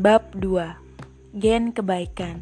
[0.00, 2.40] Bab 2 Gen Kebaikan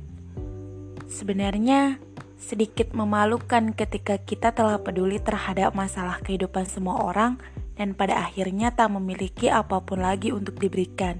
[1.11, 1.99] Sebenarnya
[2.39, 7.35] sedikit memalukan ketika kita telah peduli terhadap masalah kehidupan semua orang
[7.75, 11.19] dan pada akhirnya tak memiliki apa pun lagi untuk diberikan.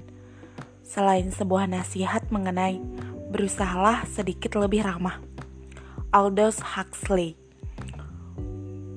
[0.87, 2.79] Selain sebuah nasihat mengenai
[3.35, 5.19] berusahalah sedikit lebih ramah.
[6.15, 7.35] Aldous Huxley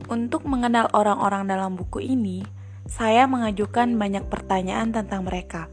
[0.06, 2.46] Untuk mengenal orang-orang dalam buku ini,
[2.86, 5.66] saya mengajukan banyak pertanyaan tentang mereka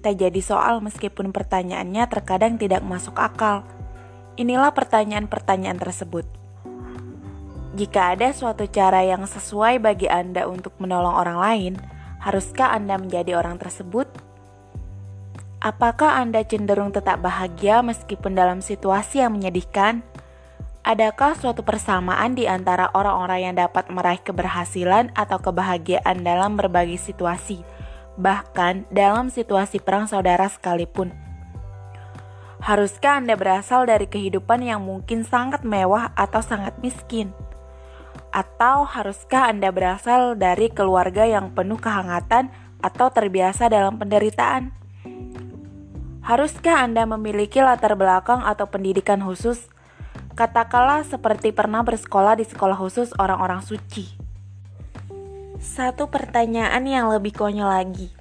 [0.00, 3.64] tak jadi soal meskipun pertanyaannya terkadang tidak masuk akal.
[4.36, 6.28] Inilah pertanyaan-pertanyaan tersebut.
[7.76, 11.72] Jika ada suatu cara yang sesuai bagi Anda untuk menolong orang lain,
[12.24, 14.08] haruskah Anda menjadi orang tersebut?
[15.60, 20.00] Apakah Anda cenderung tetap bahagia meskipun dalam situasi yang menyedihkan?
[20.86, 27.75] Adakah suatu persamaan di antara orang-orang yang dapat meraih keberhasilan atau kebahagiaan dalam berbagai situasi?
[28.16, 31.12] Bahkan dalam situasi perang saudara sekalipun.
[32.60, 37.30] Haruskah Anda berasal dari kehidupan yang mungkin sangat mewah atau sangat miskin?
[38.32, 42.50] Atau haruskah Anda berasal dari keluarga yang penuh kehangatan
[42.82, 44.72] atau terbiasa dalam penderitaan?
[46.26, 49.70] Haruskah Anda memiliki latar belakang atau pendidikan khusus?
[50.34, 54.25] Katakanlah seperti pernah bersekolah di sekolah khusus orang-orang suci.
[55.66, 58.14] Satu pertanyaan yang lebih konyol lagi.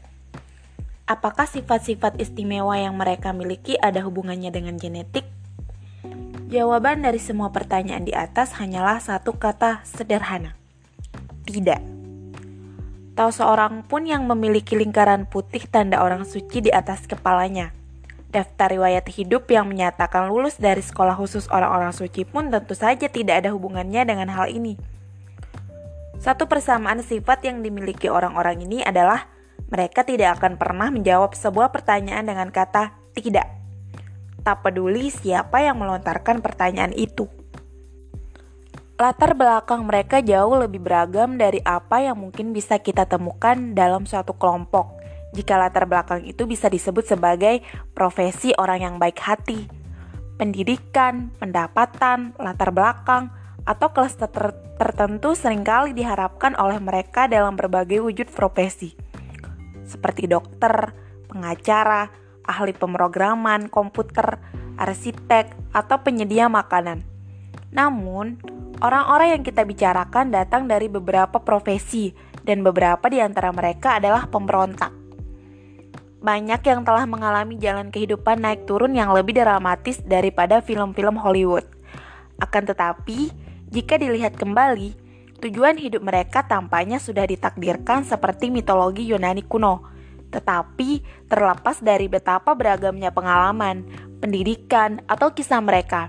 [1.06, 5.30] Apakah sifat-sifat istimewa yang mereka miliki ada hubungannya dengan genetik?
[6.50, 10.58] Jawaban dari semua pertanyaan di atas hanyalah satu kata sederhana.
[11.46, 11.82] Tidak.
[13.14, 17.78] Tahu seorang pun yang memiliki lingkaran putih tanda orang suci di atas kepalanya.
[18.34, 23.46] Daftar riwayat hidup yang menyatakan lulus dari sekolah khusus orang-orang suci pun tentu saja tidak
[23.46, 24.95] ada hubungannya dengan hal ini.
[26.26, 29.30] Satu persamaan sifat yang dimiliki orang-orang ini adalah
[29.70, 33.46] mereka tidak akan pernah menjawab sebuah pertanyaan dengan kata tidak.
[34.42, 37.30] Tak peduli siapa yang melontarkan pertanyaan itu.
[38.98, 44.34] Latar belakang mereka jauh lebih beragam dari apa yang mungkin bisa kita temukan dalam suatu
[44.34, 44.98] kelompok.
[45.38, 47.62] Jika latar belakang itu bisa disebut sebagai
[47.94, 49.70] profesi orang yang baik hati,
[50.42, 53.30] pendidikan, pendapatan, latar belakang,
[53.66, 54.30] atau kelas ter
[54.78, 58.94] tertentu sering kali diharapkan oleh mereka dalam berbagai wujud profesi,
[59.84, 60.94] seperti dokter,
[61.28, 62.12] pengacara,
[62.46, 64.38] ahli pemrograman komputer,
[64.78, 67.02] arsitek, atau penyedia makanan.
[67.74, 68.38] Namun,
[68.84, 72.14] orang-orang yang kita bicarakan datang dari beberapa profesi,
[72.46, 74.94] dan beberapa di antara mereka adalah pemberontak.
[76.22, 81.66] Banyak yang telah mengalami jalan kehidupan naik turun yang lebih dramatis daripada film-film Hollywood.
[82.42, 83.45] Akan tetapi,
[83.76, 84.96] jika dilihat kembali,
[85.44, 89.84] tujuan hidup mereka tampaknya sudah ditakdirkan seperti mitologi Yunani kuno.
[90.32, 93.84] Tetapi terlepas dari betapa beragamnya pengalaman,
[94.24, 96.08] pendidikan, atau kisah mereka,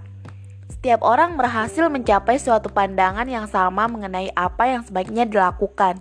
[0.71, 5.99] setiap orang berhasil mencapai suatu pandangan yang sama mengenai apa yang sebaiknya dilakukan.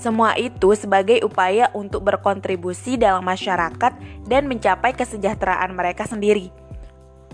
[0.00, 3.92] Semua itu sebagai upaya untuk berkontribusi dalam masyarakat
[4.24, 6.61] dan mencapai kesejahteraan mereka sendiri.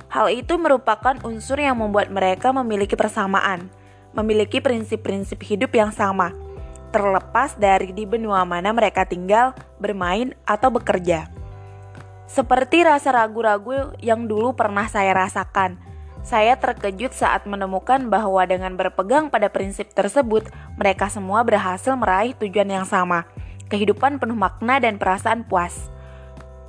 [0.08, 3.68] Hal itu merupakan unsur yang membuat mereka memiliki persamaan,
[4.16, 6.32] memiliki prinsip-prinsip hidup yang sama,
[6.88, 11.28] terlepas dari di benua mana mereka tinggal, bermain, atau bekerja.
[12.24, 15.76] Seperti rasa ragu-ragu yang dulu pernah saya rasakan,
[16.24, 20.44] saya terkejut saat menemukan bahwa dengan berpegang pada prinsip tersebut,
[20.76, 23.24] mereka semua berhasil meraih tujuan yang sama:
[23.72, 25.88] kehidupan penuh makna dan perasaan puas.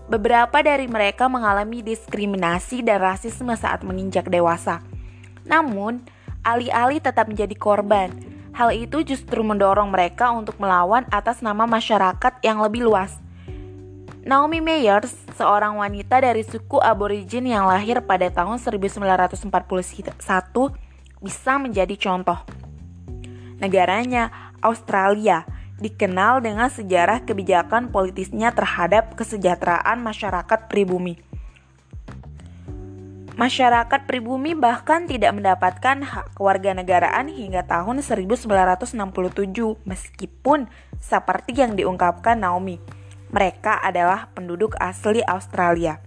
[0.10, 4.82] Beberapa dari mereka mengalami diskriminasi dan rasisme saat menginjak dewasa.
[5.46, 6.02] Namun,
[6.42, 8.10] alih-alih tetap menjadi korban,
[8.58, 13.22] hal itu justru mendorong mereka untuk melawan atas nama masyarakat yang lebih luas.
[14.26, 19.46] Naomi Meyers, seorang wanita dari suku aborigin yang lahir pada tahun 1941,
[21.22, 22.42] bisa menjadi contoh.
[23.62, 24.34] Negaranya,
[24.66, 25.46] Australia,
[25.80, 31.18] dikenal dengan sejarah kebijakan politisnya terhadap kesejahteraan masyarakat pribumi.
[33.40, 38.52] Masyarakat pribumi bahkan tidak mendapatkan hak kewarganegaraan hingga tahun 1967
[39.88, 40.68] meskipun
[41.00, 42.84] seperti yang diungkapkan Naomi,
[43.32, 46.04] mereka adalah penduduk asli Australia.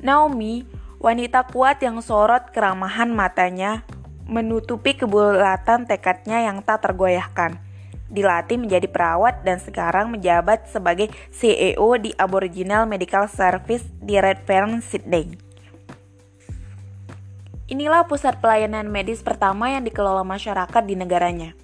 [0.00, 0.64] Naomi,
[0.96, 3.84] wanita kuat yang sorot keramahan matanya,
[4.24, 7.69] menutupi kebulatan tekadnya yang tak tergoyahkan
[8.10, 15.50] dilatih menjadi perawat dan sekarang menjabat sebagai CEO di Aboriginal Medical Service di Redfern, Sydney.
[17.70, 21.54] Inilah pusat pelayanan medis pertama yang dikelola masyarakat di negaranya.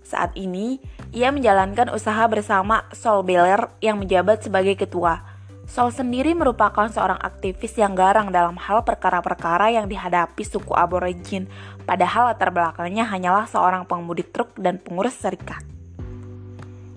[0.00, 0.80] Saat ini,
[1.12, 5.22] ia menjalankan usaha bersama Sol Beller yang menjabat sebagai ketua.
[5.70, 11.46] Sol sendiri merupakan seorang aktivis yang garang dalam hal perkara-perkara yang dihadapi suku aborigin,
[11.86, 15.62] padahal latar belakangnya hanyalah seorang pengemudi truk dan pengurus serikat.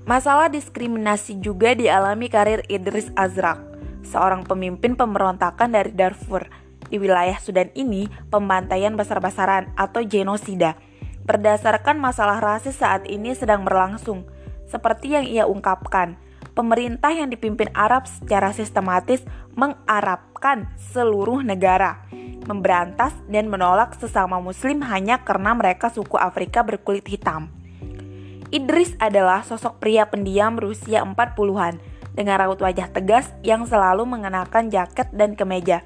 [0.03, 3.63] Masalah diskriminasi juga dialami karir Idris Azrak,
[4.03, 6.51] seorang pemimpin pemberontakan dari Darfur.
[6.91, 10.75] Di wilayah Sudan ini, pembantaian besar-besaran atau genosida
[11.23, 14.27] berdasarkan masalah rasis saat ini sedang berlangsung,
[14.67, 16.19] seperti yang ia ungkapkan
[16.53, 19.23] pemerintah yang dipimpin Arab secara sistematis
[19.55, 22.03] mengarabkan seluruh negara,
[22.45, 27.62] memberantas dan menolak sesama muslim hanya karena mereka suku Afrika berkulit hitam.
[28.53, 31.81] Idris adalah sosok pria pendiam berusia 40-an
[32.13, 35.81] dengan raut wajah tegas yang selalu mengenakan jaket dan kemeja.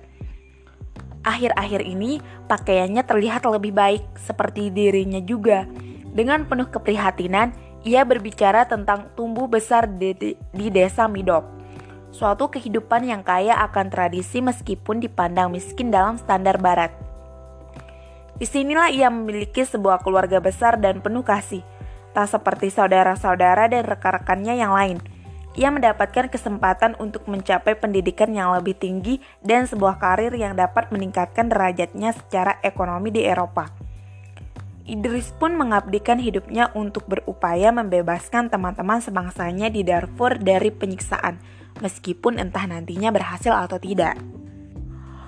[1.24, 2.20] Akhir-akhir ini
[2.52, 5.64] pakaiannya terlihat lebih baik seperti dirinya juga.
[6.12, 7.56] Dengan penuh keprihatinan,
[7.88, 11.48] ia berbicara tentang tumbuh besar di, di desa Midop,
[12.12, 16.92] suatu kehidupan yang kaya akan tradisi meskipun dipandang miskin dalam standar barat.
[18.36, 21.64] Di sinilah ia memiliki sebuah keluarga besar dan penuh kasih,
[22.18, 24.98] tak seperti saudara-saudara dan rekan-rekannya yang lain.
[25.54, 31.46] Ia mendapatkan kesempatan untuk mencapai pendidikan yang lebih tinggi dan sebuah karir yang dapat meningkatkan
[31.46, 33.70] derajatnya secara ekonomi di Eropa.
[34.90, 41.38] Idris pun mengabdikan hidupnya untuk berupaya membebaskan teman-teman sebangsanya di Darfur dari penyiksaan,
[41.86, 44.18] meskipun entah nantinya berhasil atau tidak.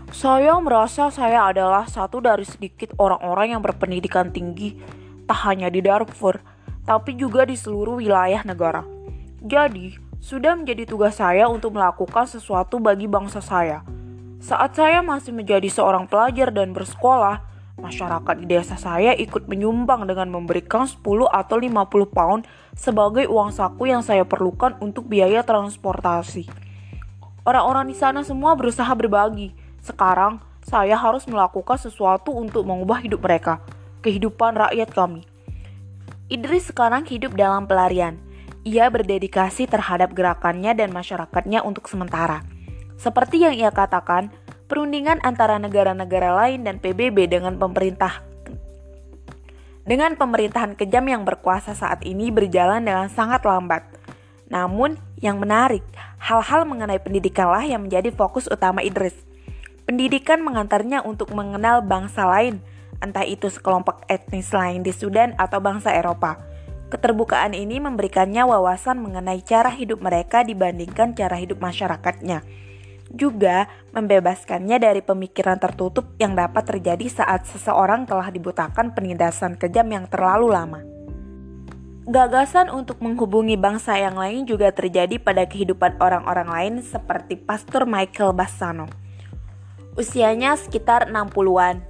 [0.10, 4.74] Saya merasa saya adalah satu dari sedikit orang-orang yang berpendidikan tinggi,
[5.30, 6.42] tak hanya di Darfur,
[6.90, 8.82] tapi juga di seluruh wilayah negara.
[9.46, 13.86] Jadi, sudah menjadi tugas saya untuk melakukan sesuatu bagi bangsa saya.
[14.42, 17.46] Saat saya masih menjadi seorang pelajar dan bersekolah,
[17.80, 21.00] Masyarakat di desa saya ikut menyumbang dengan memberikan 10
[21.32, 22.44] atau 50 pound
[22.76, 26.44] sebagai uang saku yang saya perlukan untuk biaya transportasi.
[27.48, 29.56] Orang-orang di sana semua berusaha berbagi.
[29.80, 33.64] Sekarang, saya harus melakukan sesuatu untuk mengubah hidup mereka,
[34.04, 35.29] kehidupan rakyat kami.
[36.30, 38.22] Idris sekarang hidup dalam pelarian.
[38.62, 42.46] Ia berdedikasi terhadap gerakannya dan masyarakatnya untuk sementara.
[43.02, 44.30] Seperti yang ia katakan,
[44.70, 48.30] perundingan antara negara-negara lain dan PBB dengan pemerintah
[49.90, 53.90] dengan pemerintahan kejam yang berkuasa saat ini berjalan dengan sangat lambat.
[54.46, 55.82] Namun, yang menarik,
[56.22, 59.18] hal-hal mengenai pendidikanlah yang menjadi fokus utama Idris.
[59.90, 62.62] Pendidikan mengantarnya untuk mengenal bangsa lain,
[63.00, 66.40] entah itu sekelompok etnis lain di Sudan atau bangsa Eropa.
[66.90, 72.42] Keterbukaan ini memberikannya wawasan mengenai cara hidup mereka dibandingkan cara hidup masyarakatnya
[73.14, 80.06] juga membebaskannya dari pemikiran tertutup yang dapat terjadi saat seseorang telah dibutakan penindasan kejam yang
[80.06, 80.82] terlalu lama.
[82.10, 88.34] Gagasan untuk menghubungi bangsa yang lain juga terjadi pada kehidupan orang-orang lain seperti Pastor Michael
[88.34, 88.90] Bassano.
[89.94, 91.86] Usianya sekitar 60-an.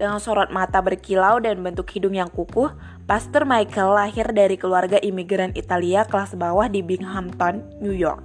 [0.00, 2.72] Dengan sorot mata berkilau dan bentuk hidung yang kukuh,
[3.04, 8.24] Pastor Michael lahir dari keluarga imigran Italia kelas bawah di Binghamton, New York.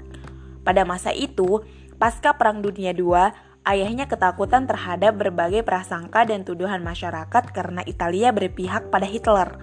[0.63, 1.67] Pada masa itu,
[1.99, 3.11] Pasca Perang Dunia II,
[3.67, 9.59] ayahnya ketakutan terhadap berbagai prasangka dan tuduhan masyarakat karena Italia berpihak pada Hitler.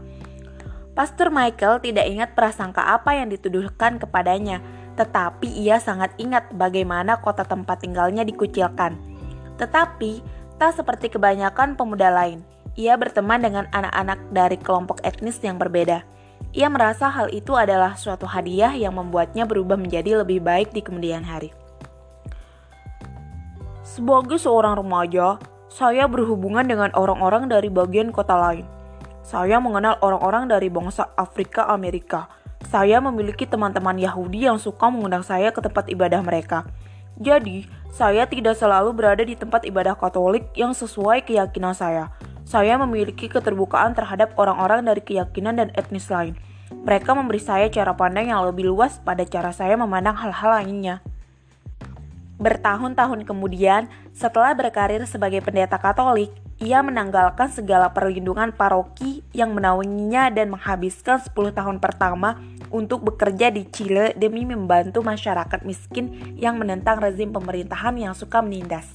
[0.93, 4.60] Pastor Michael tidak ingat prasangka apa yang dituduhkan kepadanya,
[5.01, 9.01] tetapi ia sangat ingat bagaimana kota tempat tinggalnya dikucilkan.
[9.56, 12.41] Tetapi, tak seperti kebanyakan pemuda lain,
[12.73, 16.05] ia berteman dengan anak-anak dari kelompok etnis yang berbeda.
[16.53, 21.25] Ia merasa hal itu adalah suatu hadiah yang membuatnya berubah menjadi lebih baik di kemudian
[21.25, 21.53] hari.
[23.85, 25.37] Sebagai seorang remaja,
[25.73, 28.65] saya berhubungan dengan orang-orang dari bagian kota lain.
[29.25, 32.29] Saya mengenal orang-orang dari bangsa Afrika Amerika.
[32.69, 36.69] Saya memiliki teman-teman Yahudi yang suka mengundang saya ke tempat ibadah mereka.
[37.20, 42.08] Jadi, saya tidak selalu berada di tempat ibadah Katolik yang sesuai keyakinan saya.
[42.48, 46.32] Saya memiliki keterbukaan terhadap orang-orang dari keyakinan dan etnis lain.
[46.72, 51.04] Mereka memberi saya cara pandang yang lebih luas pada cara saya memandang hal-hal lainnya.
[52.40, 60.54] Bertahun-tahun kemudian, setelah berkarir sebagai pendeta Katolik, ia menanggalkan segala perlindungan paroki yang menaunginya dan
[60.54, 62.38] menghabiskan 10 tahun pertama
[62.70, 68.86] untuk bekerja di Chile demi membantu masyarakat miskin yang menentang rezim pemerintahan yang suka menindas.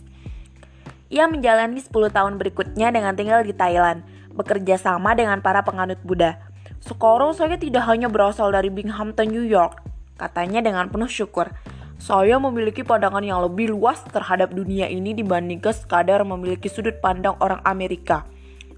[1.12, 6.40] Ia menjalani 10 tahun berikutnya dengan tinggal di Thailand, bekerja sama dengan para penganut Buddha.
[6.80, 9.84] Sekarang saya tidak hanya berasal dari Binghamton, New York,
[10.16, 11.52] katanya dengan penuh syukur.
[11.98, 17.58] Saya memiliki pandangan yang lebih luas terhadap dunia ini dibandingkan sekadar memiliki sudut pandang orang
[17.66, 18.30] Amerika.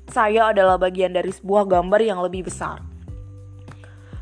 [0.07, 2.79] Saya adalah bagian dari sebuah gambar yang lebih besar.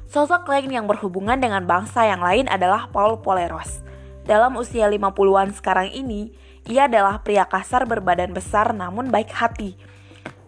[0.09, 3.85] Sosok lain yang berhubungan dengan bangsa yang lain adalah Paul Poleros.
[4.25, 6.33] Dalam usia 50-an sekarang ini,
[6.67, 9.79] ia adalah pria kasar berbadan besar namun baik hati.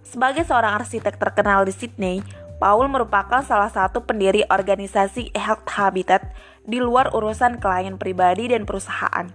[0.03, 2.19] Sebagai seorang arsitek terkenal di Sydney,
[2.59, 6.35] Paul merupakan salah satu pendiri organisasi Health Habitat
[6.67, 9.31] di luar urusan klien pribadi dan perusahaan.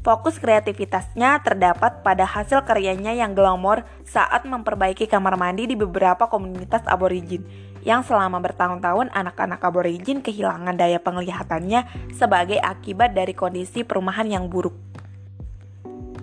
[0.00, 6.80] Fokus kreativitasnya terdapat pada hasil karyanya yang glamor saat memperbaiki kamar mandi di beberapa komunitas
[6.88, 7.44] aborigin
[7.84, 14.74] yang selama bertahun-tahun anak-anak aborigin kehilangan daya penglihatannya sebagai akibat dari kondisi perumahan yang buruk.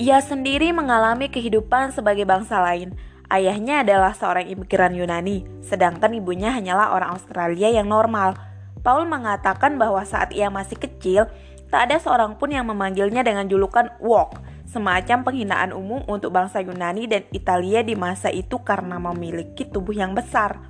[0.01, 2.97] Ia sendiri mengalami kehidupan sebagai bangsa lain.
[3.33, 8.37] Ayahnya adalah seorang imigran Yunani, sedangkan ibunya hanyalah orang Australia yang normal.
[8.85, 11.25] Paul mengatakan bahwa saat ia masih kecil,
[11.73, 14.37] tak ada seorang pun yang memanggilnya dengan julukan Wok,
[14.69, 20.13] semacam penghinaan umum untuk bangsa Yunani dan Italia di masa itu karena memiliki tubuh yang
[20.13, 20.69] besar.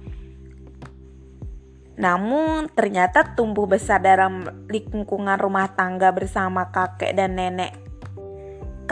[2.00, 7.83] Namun ternyata tumbuh besar dalam lingkungan rumah tangga bersama kakek dan nenek.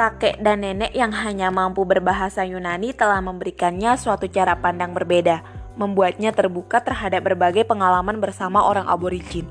[0.02, 5.46] Kakek dan nenek yang hanya mampu berbahasa Yunani telah memberikannya suatu cara pandang berbeda,
[5.78, 9.46] membuatnya terbuka terhadap berbagai pengalaman bersama orang aborigin.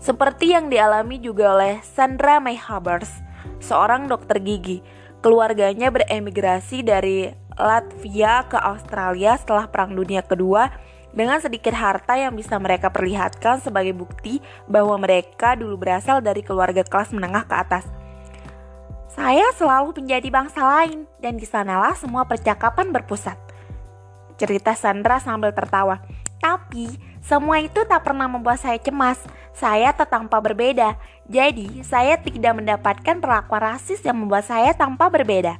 [0.00, 3.12] Seperti yang dialami juga oleh Sandra May Habers,
[3.60, 4.80] seorang dokter gigi.
[5.20, 7.28] Keluarganya beremigrasi dari
[7.60, 10.72] Latvia ke Australia setelah Perang Dunia Kedua
[11.12, 16.80] dengan sedikit harta yang bisa mereka perlihatkan sebagai bukti bahwa mereka dulu berasal dari keluarga
[16.88, 18.05] kelas menengah ke atas.
[19.16, 23.40] Saya selalu menjadi bangsa lain dan di sanalah semua percakapan berpusat.
[24.36, 26.04] Cerita Sandra sambil tertawa.
[26.36, 29.16] Tapi semua itu tak pernah membuat saya cemas.
[29.56, 31.00] Saya tertampa berbeda.
[31.32, 35.56] Jadi saya tidak mendapatkan perlakuan rasis yang membuat saya tampak berbeda.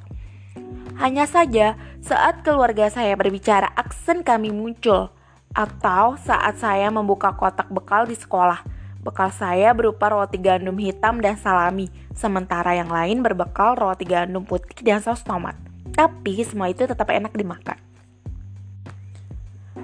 [1.01, 5.09] Hanya saja saat keluarga saya berbicara aksen kami muncul
[5.57, 8.76] atau saat saya membuka kotak bekal di sekolah.
[9.07, 14.83] Bekal saya berupa roti gandum hitam dan salami, sementara yang lain berbekal roti gandum putih
[14.83, 15.55] dan saus tomat.
[15.95, 17.79] Tapi semua itu tetap enak dimakan.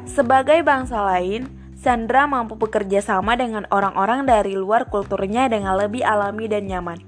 [0.03, 1.47] Sebagai bangsa lain,
[1.79, 6.99] Sandra mampu bekerja sama dengan orang-orang dari luar kulturnya dengan lebih alami dan nyaman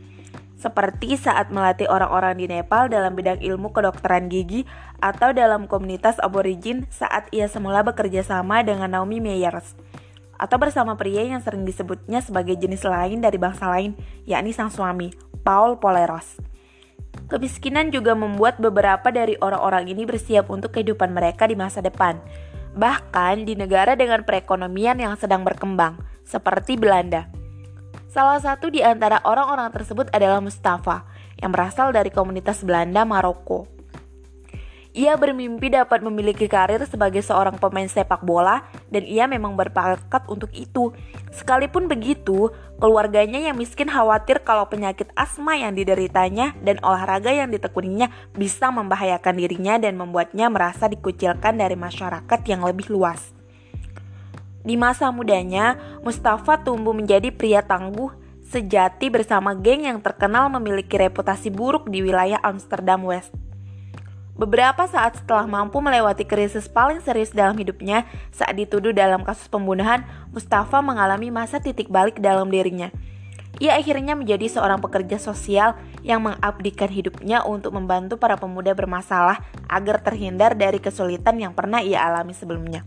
[0.55, 4.65] seperti saat melatih orang-orang di Nepal dalam bidang ilmu kedokteran gigi
[4.97, 9.77] atau dalam komunitas aborigin saat ia semula bekerja sama dengan Naomi Meyers
[10.35, 13.95] atau bersama pria yang sering disebutnya sebagai jenis lain dari bangsa lain,
[14.27, 15.11] yakni sang suami,
[15.43, 16.39] Paul Poleros.
[17.25, 22.19] Kemiskinan juga membuat beberapa dari orang-orang ini bersiap untuk kehidupan mereka di masa depan,
[22.75, 27.31] bahkan di negara dengan perekonomian yang sedang berkembang, seperti Belanda.
[28.11, 31.03] Salah satu di antara orang-orang tersebut adalah Mustafa,
[31.39, 33.74] yang berasal dari komunitas Belanda Maroko.
[34.95, 40.47] Ia bermimpi dapat memiliki karir sebagai seorang pemain sepak bola dan ia memang berbakat untuk
[40.55, 40.95] itu.
[41.35, 48.07] Sekalipun begitu, keluarganya yang miskin khawatir kalau penyakit asma yang dideritanya dan olahraga yang ditekuninya
[48.39, 53.35] bisa membahayakan dirinya dan membuatnya merasa dikucilkan dari masyarakat yang lebih luas.
[54.63, 55.75] Di masa mudanya,
[56.07, 58.15] Mustafa tumbuh menjadi pria tangguh
[58.47, 63.44] sejati bersama geng yang terkenal memiliki reputasi buruk di wilayah Amsterdam West.
[64.35, 68.03] Beberapa saat setelah mampu melewati krisis paling serius dalam hidupnya
[68.35, 70.03] saat dituduh dalam kasus pembunuhan,
[70.35, 72.91] Mustafa mengalami masa titik balik dalam dirinya.
[73.63, 79.39] Ia akhirnya menjadi seorang pekerja sosial yang mengabdikan hidupnya untuk membantu para pemuda bermasalah
[79.71, 82.83] agar terhindar dari kesulitan yang pernah ia alami sebelumnya.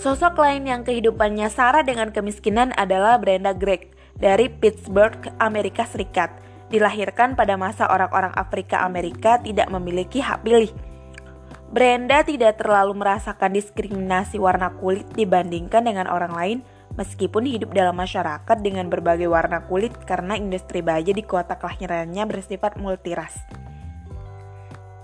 [0.00, 6.32] Sosok lain yang kehidupannya sara dengan kemiskinan adalah Brenda Gregg dari Pittsburgh, Amerika Serikat.
[6.72, 10.72] Dilahirkan pada masa orang-orang Afrika Amerika tidak memiliki hak pilih.
[11.68, 16.58] Brenda tidak terlalu merasakan diskriminasi warna kulit dibandingkan dengan orang lain
[16.96, 22.76] meskipun hidup dalam masyarakat dengan berbagai warna kulit karena industri baja di kota kelahirannya bersifat
[22.76, 23.36] multiras.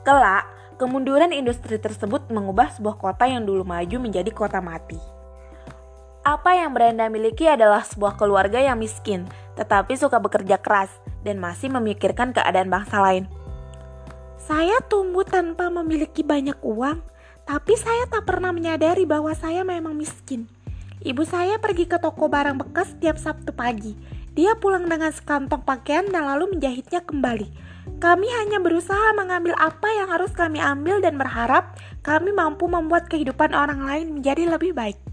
[0.05, 4.95] Kelak, Kemunduran industri tersebut mengubah sebuah kota yang dulu maju menjadi kota mati.
[6.23, 9.27] Apa yang Brenda miliki adalah sebuah keluarga yang miskin,
[9.59, 10.95] tetapi suka bekerja keras
[11.27, 13.27] dan masih memikirkan keadaan bangsa lain.
[14.38, 17.03] Saya tumbuh tanpa memiliki banyak uang,
[17.43, 20.47] tapi saya tak pernah menyadari bahwa saya memang miskin.
[21.03, 23.99] Ibu saya pergi ke toko barang bekas setiap Sabtu pagi.
[24.38, 27.50] Dia pulang dengan sekantong pakaian dan lalu menjahitnya kembali.
[27.99, 31.75] Kami hanya berusaha mengambil apa yang harus kami ambil dan berharap
[32.07, 35.08] kami mampu membuat kehidupan orang lain menjadi lebih baik.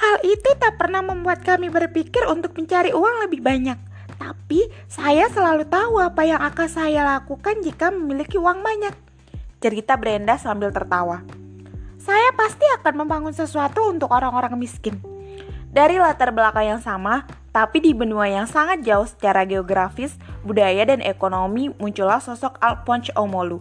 [0.00, 3.76] Hal itu tak pernah membuat kami berpikir untuk mencari uang lebih banyak.
[4.16, 8.96] Tapi saya selalu tahu apa yang akan saya lakukan jika memiliki uang banyak.
[9.60, 11.20] Cerita Brenda sambil tertawa.
[12.00, 14.96] Saya pasti akan membangun sesuatu untuk orang-orang miskin.
[15.68, 21.04] Dari latar belakang yang sama, tapi di benua yang sangat jauh secara geografis, budaya, dan
[21.04, 23.60] ekonomi muncullah sosok Alphonse Omolu.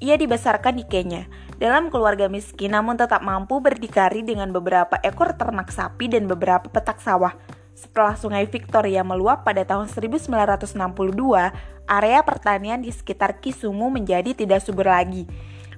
[0.00, 1.28] Ia dibesarkan di Kenya,
[1.60, 7.04] dalam keluarga miskin namun tetap mampu berdikari dengan beberapa ekor ternak sapi dan beberapa petak
[7.04, 7.36] sawah.
[7.76, 10.72] Setelah sungai Victoria meluap pada tahun 1962,
[11.84, 15.28] area pertanian di sekitar Kisumu menjadi tidak subur lagi.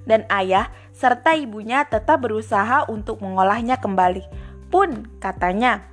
[0.07, 4.23] Dan ayah serta ibunya tetap berusaha untuk mengolahnya kembali.
[4.71, 5.83] Pun, katanya,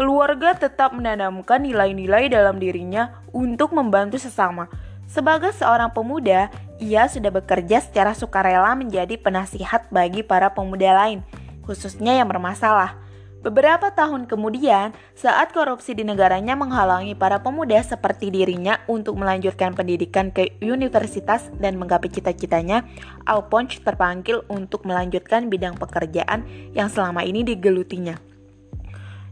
[0.00, 4.68] keluarga tetap menanamkan nilai-nilai dalam dirinya untuk membantu sesama.
[5.04, 6.48] Sebagai seorang pemuda,
[6.84, 11.24] ia sudah bekerja secara sukarela menjadi penasihat bagi para pemuda lain,
[11.64, 13.00] khususnya yang bermasalah.
[13.44, 20.32] Beberapa tahun kemudian, saat korupsi di negaranya menghalangi para pemuda seperti dirinya untuk melanjutkan pendidikan
[20.32, 22.88] ke universitas dan menggapai cita-citanya,
[23.28, 28.16] Alphonse terpanggil untuk melanjutkan bidang pekerjaan yang selama ini digelutinya,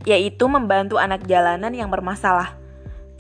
[0.05, 2.62] yaitu membantu anak jalanan yang bermasalah.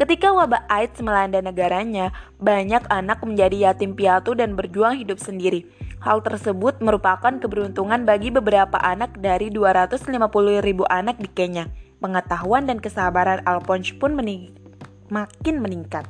[0.00, 5.68] Ketika wabah AIDS melanda negaranya, banyak anak menjadi yatim piatu dan berjuang hidup sendiri.
[6.02, 10.10] Hal tersebut merupakan keberuntungan bagi beberapa anak dari 250
[10.64, 11.70] ribu anak di Kenya.
[12.02, 14.50] Pengetahuan dan kesabaran Alphonse pun mening
[15.12, 16.08] makin meningkat.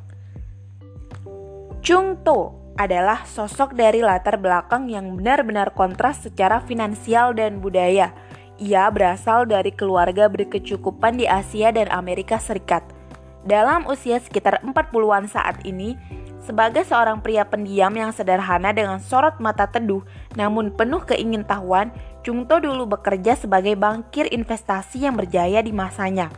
[1.83, 8.15] Chung To adalah sosok dari latar belakang yang benar-benar kontras secara finansial dan budaya.
[8.63, 13.02] Ia berasal dari keluarga berkecukupan di Asia dan Amerika Serikat.
[13.43, 15.99] Dalam usia sekitar 40-an saat ini,
[16.43, 20.03] sebagai seorang pria pendiam yang sederhana dengan sorot mata teduh
[20.39, 21.91] namun penuh keingintahuan,
[22.23, 26.31] Jungto dulu bekerja sebagai bankir investasi yang berjaya di masanya.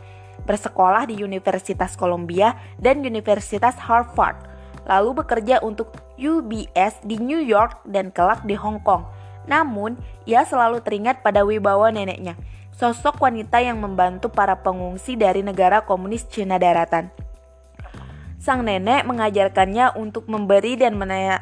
[0.49, 4.33] Bersekolah di Universitas Columbia dan Universitas Harvard,
[4.89, 9.05] lalu bekerja untuk UBS di New York dan kelak di Hong Kong.
[9.45, 9.93] Namun,
[10.25, 12.33] ia selalu teringat pada wibawa neneknya,
[12.75, 17.07] sosok wanita yang membantu para pengungsi dari negara komunis Cina daratan.
[18.37, 20.99] Sang nenek mengajarkannya untuk memberi dan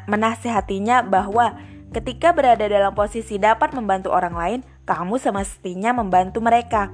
[0.07, 1.57] menasehatinya bahwa
[1.91, 6.93] ketika berada dalam posisi dapat membantu orang lain, kamu semestinya membantu mereka.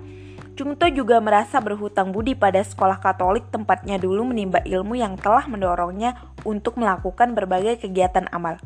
[0.58, 6.20] Jungto juga merasa berhutang budi pada sekolah Katolik tempatnya dulu menimba ilmu yang telah mendorongnya
[6.44, 8.60] untuk melakukan berbagai kegiatan amal.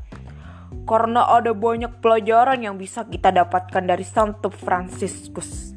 [0.83, 5.71] Karena ada banyak pelajaran yang bisa kita dapatkan dari Santo Franciscus.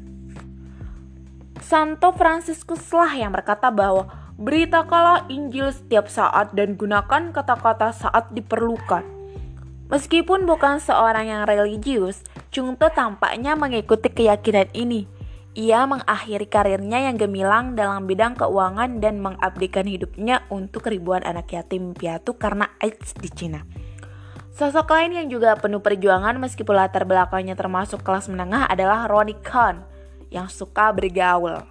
[1.61, 9.01] Santo Franciscus lah yang berkata bahwa Beritakanlah Injil setiap saat dan gunakan kata-kata saat diperlukan.
[9.89, 12.21] Meskipun bukan seorang yang religius,
[12.53, 15.09] Chung To tampaknya mengikuti keyakinan ini.
[15.57, 21.97] Ia mengakhiri karirnya yang gemilang dalam bidang keuangan dan mengabdikan hidupnya untuk ribuan anak yatim
[21.97, 23.65] piatu karena AIDS di Cina.
[24.57, 29.85] Sosok lain yang juga penuh perjuangan meskipun latar belakangnya termasuk kelas menengah adalah Ronnie Khan
[30.33, 31.61] yang suka bergaul.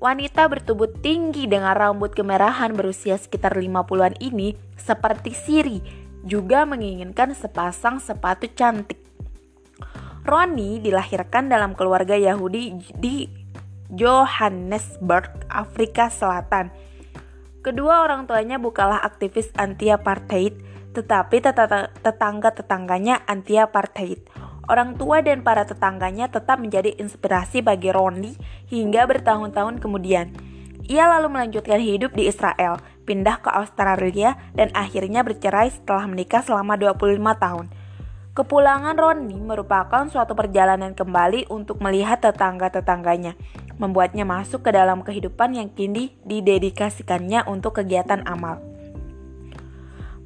[0.00, 5.84] Wanita bertubuh tinggi dengan rambut kemerahan berusia sekitar 50-an ini seperti Siri
[6.24, 8.96] juga menginginkan sepasang sepatu cantik.
[10.24, 13.28] Roni dilahirkan dalam keluarga Yahudi di
[13.92, 16.72] Johannesburg, Afrika Selatan.
[17.60, 20.65] Kedua orang tuanya bukanlah aktivis anti-apartheid,
[20.96, 21.44] tetapi
[22.00, 24.24] tetangga-tetangganya anti-apartheid.
[24.66, 28.34] Orang tua dan para tetangganya tetap menjadi inspirasi bagi Ronnie
[28.72, 30.32] hingga bertahun-tahun kemudian.
[30.88, 36.74] Ia lalu melanjutkan hidup di Israel, pindah ke Australia, dan akhirnya bercerai setelah menikah selama
[36.74, 37.66] 25 tahun.
[38.36, 43.38] Kepulangan Ronnie merupakan suatu perjalanan kembali untuk melihat tetangga-tetangganya,
[43.78, 48.75] membuatnya masuk ke dalam kehidupan yang kini didedikasikannya untuk kegiatan amal.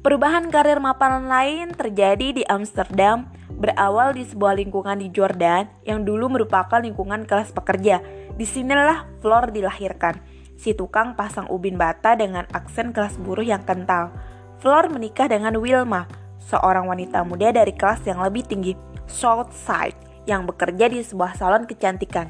[0.01, 6.25] Perubahan karir mapan lain terjadi di Amsterdam, berawal di sebuah lingkungan di Jordan yang dulu
[6.25, 8.01] merupakan lingkungan kelas pekerja.
[8.33, 10.17] Di sinilah Flor dilahirkan,
[10.57, 14.09] si tukang pasang ubin bata dengan aksen kelas buruh yang kental.
[14.57, 16.09] Flor menikah dengan Wilma,
[16.49, 18.73] seorang wanita muda dari kelas yang lebih tinggi,
[19.05, 22.25] Southside, yang bekerja di sebuah salon kecantikan.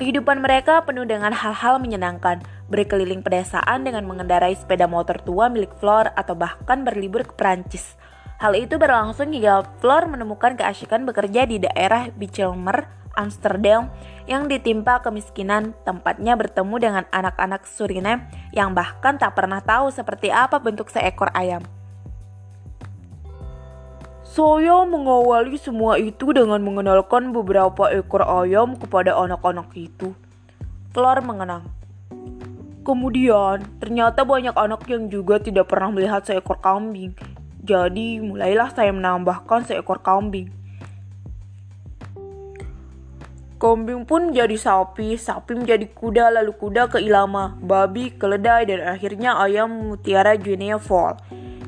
[0.00, 2.40] Kehidupan mereka penuh dengan hal-hal menyenangkan,
[2.72, 8.00] berkeliling pedesaan dengan mengendarai sepeda motor tua milik Flor atau bahkan berlibur ke Prancis.
[8.40, 13.92] Hal itu berlangsung hingga Flor menemukan keasyikan bekerja di daerah Bijlmer, Amsterdam
[14.24, 20.56] yang ditimpa kemiskinan tempatnya bertemu dengan anak-anak Suriname yang bahkan tak pernah tahu seperti apa
[20.56, 21.60] bentuk seekor ayam.
[24.32, 30.16] Saya mengawali semua itu dengan mengenalkan beberapa ekor ayam kepada anak-anak itu.
[30.96, 31.68] Flor mengenang.
[32.82, 37.14] Kemudian, ternyata banyak anak yang juga tidak pernah melihat seekor kambing
[37.62, 40.50] jadi mulailah saya menambahkan seekor kambing.
[43.62, 49.38] Kambing pun jadi sapi, sapi menjadi kuda, lalu kuda ke ilama, babi keledai, dan akhirnya
[49.38, 51.14] ayam mutiara Guinea Fall.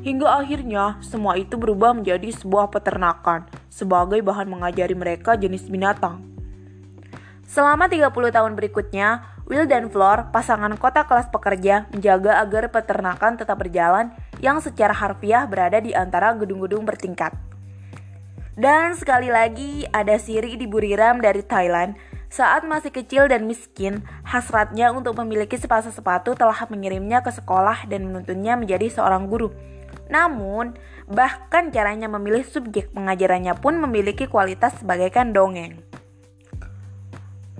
[0.02, 6.18] Hingga akhirnya semua itu berubah menjadi sebuah peternakan sebagai bahan mengajari mereka jenis binatang.
[7.46, 13.60] Selama 30 tahun berikutnya, Will dan Flor, pasangan kota kelas pekerja, menjaga agar peternakan tetap
[13.60, 14.08] berjalan
[14.40, 17.36] yang secara harfiah berada di antara gedung-gedung bertingkat.
[18.56, 21.92] Dan sekali lagi ada Siri di Buriram dari Thailand.
[22.32, 28.08] Saat masih kecil dan miskin, hasratnya untuk memiliki sepasang sepatu telah mengirimnya ke sekolah dan
[28.08, 29.52] menuntunnya menjadi seorang guru.
[30.08, 35.93] Namun, bahkan caranya memilih subjek pengajarannya pun memiliki kualitas sebagaikan dongeng.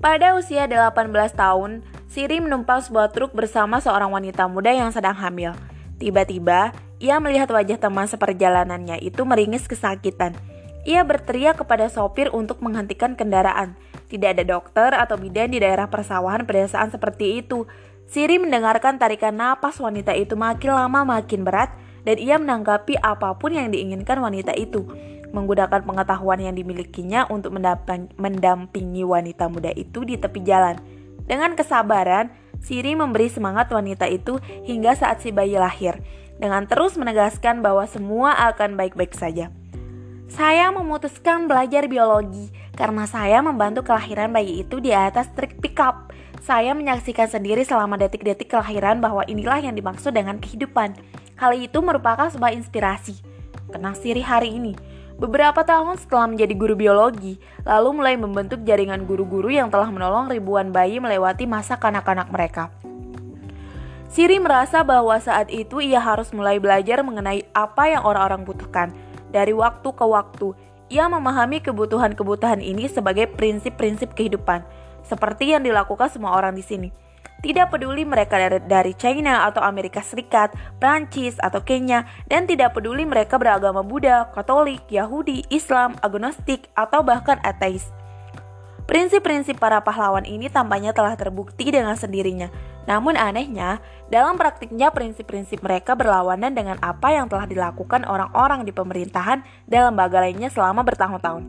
[0.05, 0.93] Pada usia 18
[1.33, 5.57] tahun, Siri menumpang sebuah truk bersama seorang wanita muda yang sedang hamil.
[5.97, 10.37] Tiba-tiba, ia melihat wajah teman seperjalanannya itu meringis kesakitan.
[10.85, 13.73] Ia berteriak kepada sopir untuk menghentikan kendaraan.
[14.05, 17.65] Tidak ada dokter atau bidan di daerah persawahan pedesaan seperti itu.
[18.05, 21.73] Siri mendengarkan tarikan napas wanita itu makin lama makin berat
[22.05, 24.85] dan ia menanggapi apa pun yang diinginkan wanita itu.
[25.35, 27.51] Menggunakan pengetahuan yang dimilikinya untuk
[28.15, 30.79] mendampingi wanita muda itu di tepi jalan.
[31.27, 32.31] Dengan kesabaran,
[32.65, 36.01] Siri memberi semangat wanita itu hingga saat si bayi lahir,
[36.41, 39.53] dengan terus menegaskan bahwa semua akan baik-baik saja.
[40.25, 46.09] Saya memutuskan belajar biologi karena saya membantu kelahiran bayi itu di atas trik pickup.
[46.41, 50.97] Saya menyaksikan sendiri selama detik-detik kelahiran bahwa inilah yang dimaksud dengan kehidupan.
[51.37, 53.21] Hal itu merupakan sebuah inspirasi.
[53.69, 54.73] Kenang siri hari ini.
[55.15, 60.75] Beberapa tahun setelah menjadi guru biologi, lalu mulai membentuk jaringan guru-guru yang telah menolong ribuan
[60.75, 62.67] bayi melewati masa kanak-kanak mereka.
[64.11, 68.91] Siri merasa bahwa saat itu ia harus mulai belajar mengenai apa yang orang-orang butuhkan–
[69.35, 70.55] dari waktu ke waktu.
[70.87, 74.63] Ia memahami kebutuhan-kebutuhan ini sebagai prinsip-prinsip kehidupan,
[75.03, 76.89] seperti yang dilakukan semua orang di sini.
[77.45, 80.49] Tidak peduli mereka dari, China atau Amerika Serikat,
[80.81, 87.37] Prancis atau Kenya, dan tidak peduli mereka beragama Buddha, Katolik, Yahudi, Islam, agnostik, atau bahkan
[87.45, 87.93] ateis.
[88.89, 92.49] Prinsip-prinsip para pahlawan ini tampaknya telah terbukti dengan sendirinya.
[92.89, 93.77] Namun anehnya,
[94.09, 100.17] dalam praktiknya prinsip-prinsip mereka berlawanan dengan apa yang telah dilakukan orang-orang di pemerintahan dan lembaga
[100.17, 101.45] lainnya selama bertahun-tahun.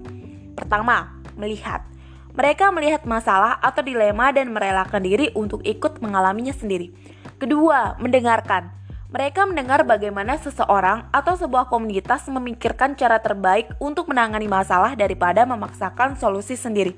[0.60, 1.95] Pertama, melihat.
[2.36, 6.92] Mereka melihat masalah atau dilema dan merelakan diri untuk ikut mengalaminya sendiri.
[7.40, 8.68] Kedua, mendengarkan.
[9.08, 16.20] Mereka mendengar bagaimana seseorang atau sebuah komunitas memikirkan cara terbaik untuk menangani masalah daripada memaksakan
[16.20, 16.92] solusi sendiri.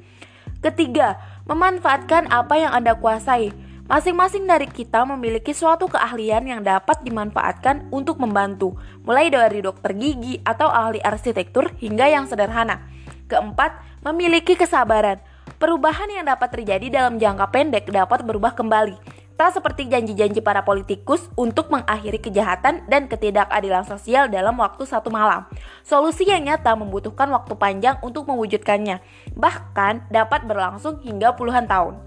[0.59, 3.55] Ketiga, memanfaatkan apa yang Anda kuasai.
[3.87, 8.75] Masing-masing dari kita memiliki suatu keahlian yang dapat dimanfaatkan untuk membantu,
[9.07, 12.83] mulai dari dokter gigi atau ahli arsitektur hingga yang sederhana.
[13.31, 15.28] Keempat, memiliki kesabaran.
[15.57, 21.31] Perubahan yang dapat terjadi dalam jangka pendek dapat berubah kembali tak seperti janji-janji para politikus
[21.39, 25.47] untuk mengakhiri kejahatan dan ketidakadilan sosial dalam waktu satu malam.
[25.87, 28.99] Solusi yang nyata membutuhkan waktu panjang untuk mewujudkannya,
[29.39, 32.03] bahkan dapat berlangsung hingga puluhan tahun.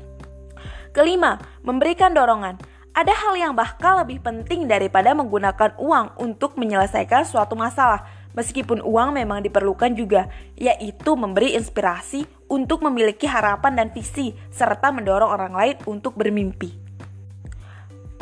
[0.92, 2.60] Kelima, memberikan dorongan.
[2.92, 8.04] Ada hal yang bahkan lebih penting daripada menggunakan uang untuk menyelesaikan suatu masalah,
[8.38, 15.32] meskipun uang memang diperlukan juga, yaitu memberi inspirasi untuk memiliki harapan dan visi, serta mendorong
[15.32, 16.76] orang lain untuk bermimpi.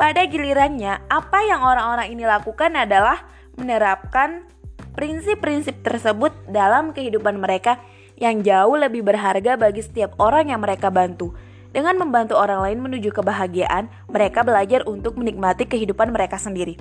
[0.00, 3.20] Pada gilirannya, apa yang orang-orang ini lakukan adalah
[3.60, 4.48] menerapkan
[4.96, 7.76] prinsip-prinsip tersebut dalam kehidupan mereka
[8.16, 11.36] yang jauh lebih berharga bagi setiap orang yang mereka bantu.
[11.70, 16.74] Dengan membantu orang lain menuju kebahagiaan, mereka belajar untuk menikmati kehidupan mereka sendiri.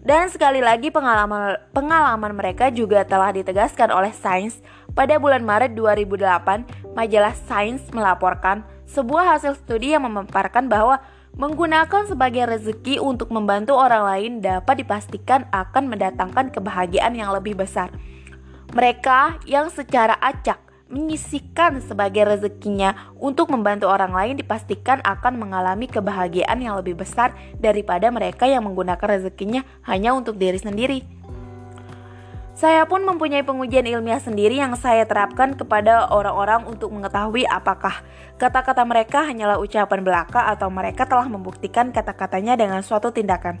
[0.00, 4.64] Dan sekali lagi pengalaman pengalaman mereka juga telah ditegaskan oleh Sains
[4.96, 10.98] pada bulan Maret 2008, majalah Sains melaporkan sebuah hasil studi yang memaparkan bahwa
[11.38, 17.94] Menggunakan sebagai rezeki untuk membantu orang lain dapat dipastikan akan mendatangkan kebahagiaan yang lebih besar.
[18.74, 20.58] Mereka yang secara acak
[20.90, 28.10] menyisikan sebagai rezekinya untuk membantu orang lain dipastikan akan mengalami kebahagiaan yang lebih besar daripada
[28.10, 31.20] mereka yang menggunakan rezekinya hanya untuk diri sendiri.
[32.60, 38.04] Saya pun mempunyai pengujian ilmiah sendiri yang saya terapkan kepada orang-orang untuk mengetahui apakah
[38.36, 43.56] kata-kata mereka hanyalah ucapan belaka atau mereka telah membuktikan kata-katanya dengan suatu tindakan.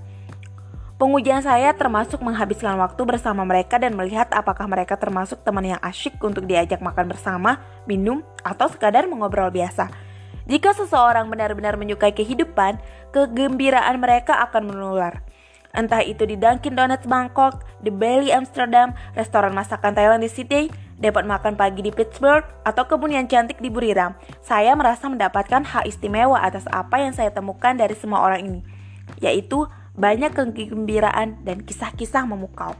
[1.00, 6.20] Pengujian saya termasuk menghabiskan waktu bersama mereka dan melihat apakah mereka termasuk teman yang asyik
[6.20, 7.56] untuk diajak makan bersama,
[7.88, 9.88] minum, atau sekadar mengobrol biasa.
[10.44, 12.76] Jika seseorang benar-benar menyukai kehidupan,
[13.16, 15.24] kegembiraan mereka akan menular.
[15.72, 20.68] Entah itu di Dunkin Donuts Bangkok, The Belly Amsterdam, restoran masakan Thailand di Sydney,
[21.00, 24.12] dapat makan pagi di Pittsburgh, atau kebun yang cantik di Buriram,
[24.44, 28.60] saya merasa mendapatkan hak istimewa atas apa yang saya temukan dari semua orang ini,
[29.24, 32.74] yaitu banyak kegembiraan dan kisah-kisah memukau.